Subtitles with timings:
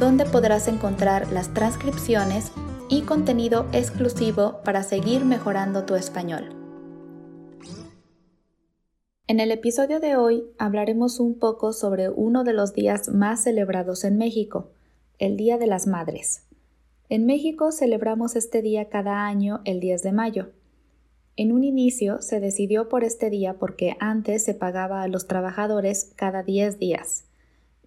[0.00, 2.52] donde podrás encontrar las transcripciones
[2.88, 6.56] y contenido exclusivo para seguir mejorando tu español.
[9.26, 14.02] En el episodio de hoy hablaremos un poco sobre uno de los días más celebrados
[14.04, 14.70] en México,
[15.18, 16.46] el Día de las Madres.
[17.10, 20.50] En México celebramos este día cada año el 10 de mayo.
[21.36, 26.12] En un inicio se decidió por este día porque antes se pagaba a los trabajadores
[26.16, 27.24] cada 10 días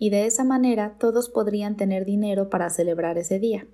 [0.04, 3.68] y de esa manera todos podrían tener dinero para celebrar ese día.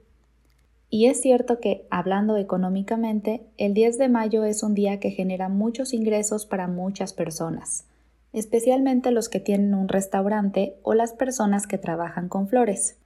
[0.88, 5.50] Y es cierto que, hablando económicamente, el 10 de mayo es un día que genera
[5.50, 7.88] muchos ingresos para muchas personas,
[8.32, 13.00] especialmente los que tienen un restaurante o las personas que trabajan con flores.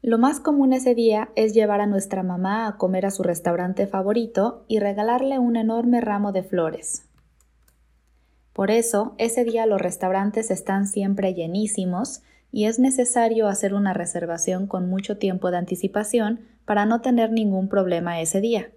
[0.00, 3.88] Lo más común ese día es llevar a nuestra mamá a comer a su restaurante
[3.88, 7.07] favorito y regalarle un enorme ramo de flores,
[8.58, 14.66] por eso, ese día los restaurantes están siempre llenísimos y es necesario hacer una reservación
[14.66, 18.72] con mucho tiempo de anticipación para no tener ningún problema ese día.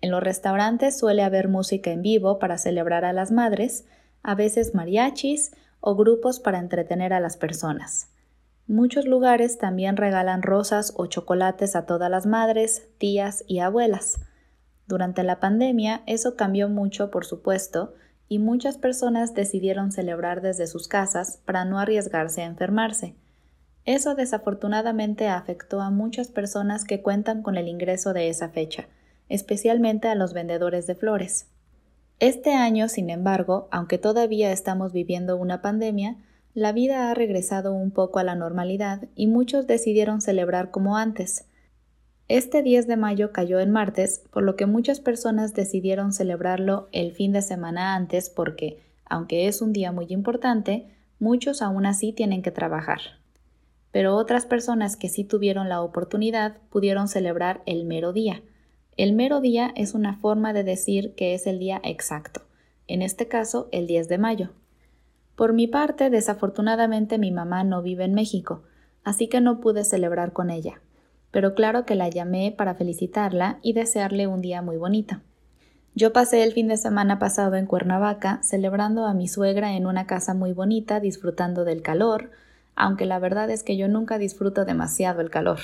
[0.00, 3.84] En los restaurantes suele haber música en vivo para celebrar a las madres,
[4.22, 8.12] a veces mariachis o grupos para entretener a las personas.
[8.68, 14.20] Muchos lugares también regalan rosas o chocolates a todas las madres, tías y abuelas.
[14.86, 17.94] Durante la pandemia eso cambió mucho, por supuesto,
[18.28, 23.14] y muchas personas decidieron celebrar desde sus casas para no arriesgarse a enfermarse.
[23.84, 28.88] Eso desafortunadamente afectó a muchas personas que cuentan con el ingreso de esa fecha,
[29.28, 31.46] especialmente a los vendedores de flores.
[32.18, 36.16] Este año, sin embargo, aunque todavía estamos viviendo una pandemia,
[36.54, 41.44] la vida ha regresado un poco a la normalidad y muchos decidieron celebrar como antes,
[42.28, 47.12] este 10 de mayo cayó en martes, por lo que muchas personas decidieron celebrarlo el
[47.12, 50.88] fin de semana antes porque, aunque es un día muy importante,
[51.20, 52.98] muchos aún así tienen que trabajar.
[53.92, 58.42] Pero otras personas que sí tuvieron la oportunidad pudieron celebrar el mero día.
[58.96, 62.42] El mero día es una forma de decir que es el día exacto,
[62.88, 64.50] en este caso el 10 de mayo.
[65.36, 68.64] Por mi parte, desafortunadamente mi mamá no vive en México,
[69.04, 70.80] así que no pude celebrar con ella
[71.30, 75.16] pero claro que la llamé para felicitarla y desearle un día muy bonito.
[75.94, 80.06] Yo pasé el fin de semana pasado en Cuernavaca celebrando a mi suegra en una
[80.06, 82.30] casa muy bonita disfrutando del calor,
[82.74, 85.60] aunque la verdad es que yo nunca disfruto demasiado el calor.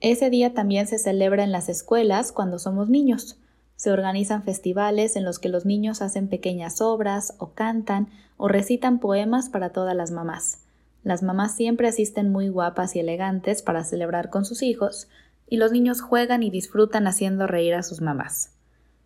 [0.00, 3.38] Ese día también se celebra en las escuelas cuando somos niños.
[3.76, 8.98] Se organizan festivales en los que los niños hacen pequeñas obras o cantan o recitan
[8.98, 10.58] poemas para todas las mamás.
[11.04, 15.08] Las mamás siempre asisten muy guapas y elegantes para celebrar con sus hijos,
[15.48, 18.54] y los niños juegan y disfrutan haciendo reír a sus mamás.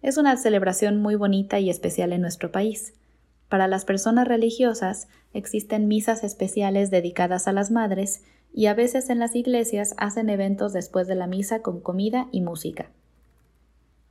[0.03, 2.95] Es una celebración muy bonita y especial en nuestro país.
[3.49, 9.19] Para las personas religiosas existen misas especiales dedicadas a las madres y a veces en
[9.19, 12.91] las iglesias hacen eventos después de la misa con comida y música.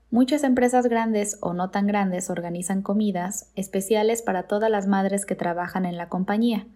[0.10, 5.36] Muchas empresas grandes o no tan grandes organizan comidas especiales para todas las madres que
[5.36, 6.68] trabajan en la compañía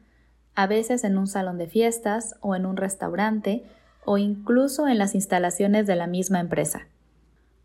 [0.62, 3.64] a veces en un salón de fiestas o en un restaurante
[4.04, 6.90] o incluso en las instalaciones de la misma empresa.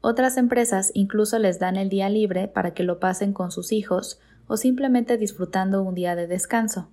[0.00, 4.21] Otras empresas incluso les dan el día libre para que lo pasen con sus hijos
[4.47, 6.88] o simplemente disfrutando un día de descanso.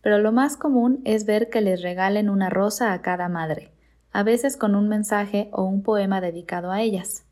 [0.00, 3.72] Pero lo más común es ver que les regalen una rosa a cada madre,
[4.12, 7.24] a veces con un mensaje o un poema dedicado a ellas.